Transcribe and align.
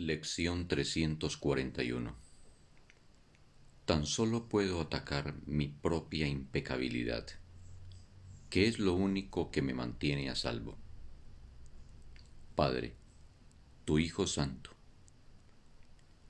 Lección 0.00 0.68
341 0.68 2.14
Tan 3.84 4.06
solo 4.06 4.48
puedo 4.48 4.80
atacar 4.80 5.34
mi 5.44 5.66
propia 5.66 6.28
impecabilidad, 6.28 7.26
que 8.48 8.68
es 8.68 8.78
lo 8.78 8.94
único 8.94 9.50
que 9.50 9.60
me 9.60 9.74
mantiene 9.74 10.30
a 10.30 10.36
salvo. 10.36 10.78
Padre, 12.54 12.94
tu 13.84 13.98
Hijo 13.98 14.28
Santo, 14.28 14.70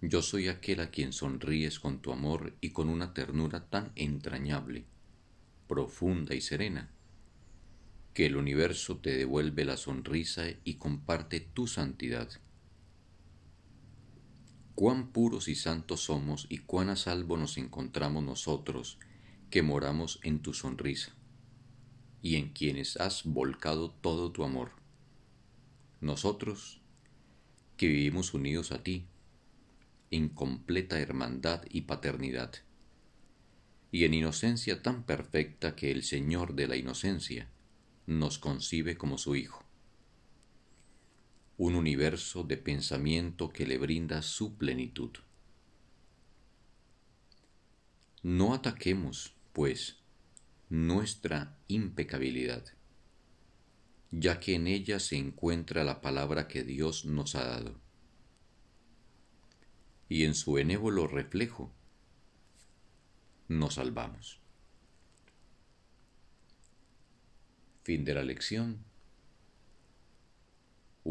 yo 0.00 0.22
soy 0.22 0.48
aquel 0.48 0.80
a 0.80 0.90
quien 0.90 1.12
sonríes 1.12 1.78
con 1.78 2.00
tu 2.00 2.10
amor 2.10 2.56
y 2.60 2.70
con 2.70 2.88
una 2.88 3.14
ternura 3.14 3.70
tan 3.70 3.92
entrañable, 3.94 4.86
profunda 5.68 6.34
y 6.34 6.40
serena, 6.40 6.90
que 8.12 8.26
el 8.26 8.34
universo 8.34 8.96
te 8.96 9.16
devuelve 9.16 9.64
la 9.64 9.76
sonrisa 9.76 10.46
y 10.64 10.74
comparte 10.78 11.38
tu 11.38 11.68
santidad 11.68 12.28
cuán 14.74 15.08
puros 15.08 15.48
y 15.48 15.54
santos 15.54 16.00
somos 16.04 16.46
y 16.48 16.58
cuán 16.58 16.88
a 16.88 16.96
salvo 16.96 17.36
nos 17.36 17.58
encontramos 17.58 18.24
nosotros 18.24 18.98
que 19.50 19.62
moramos 19.62 20.18
en 20.22 20.40
tu 20.40 20.54
sonrisa 20.54 21.14
y 22.22 22.36
en 22.36 22.52
quienes 22.52 22.96
has 22.96 23.24
volcado 23.24 23.90
todo 23.90 24.32
tu 24.32 24.44
amor. 24.44 24.70
Nosotros, 26.00 26.80
que 27.76 27.86
vivimos 27.86 28.32
unidos 28.32 28.72
a 28.72 28.82
ti, 28.82 29.06
en 30.10 30.28
completa 30.28 31.00
hermandad 31.00 31.62
y 31.68 31.82
paternidad, 31.82 32.52
y 33.90 34.04
en 34.04 34.14
inocencia 34.14 34.82
tan 34.82 35.04
perfecta 35.04 35.76
que 35.76 35.90
el 35.90 36.02
Señor 36.02 36.54
de 36.54 36.68
la 36.68 36.76
inocencia 36.76 37.50
nos 38.06 38.38
concibe 38.38 38.96
como 38.96 39.18
su 39.18 39.36
Hijo 39.36 39.61
un 41.64 41.76
universo 41.76 42.42
de 42.42 42.56
pensamiento 42.56 43.52
que 43.52 43.64
le 43.64 43.78
brinda 43.78 44.20
su 44.20 44.56
plenitud. 44.56 45.12
No 48.24 48.52
ataquemos, 48.52 49.36
pues, 49.52 50.00
nuestra 50.68 51.56
impecabilidad, 51.68 52.64
ya 54.10 54.40
que 54.40 54.56
en 54.56 54.66
ella 54.66 54.98
se 54.98 55.16
encuentra 55.16 55.84
la 55.84 56.00
palabra 56.00 56.48
que 56.48 56.64
Dios 56.64 57.04
nos 57.04 57.36
ha 57.36 57.44
dado. 57.44 57.80
Y 60.08 60.24
en 60.24 60.34
su 60.34 60.54
benévolo 60.54 61.06
reflejo 61.06 61.72
nos 63.46 63.74
salvamos. 63.74 64.40
Fin 67.84 68.04
de 68.04 68.14
la 68.14 68.24
lección 68.24 68.91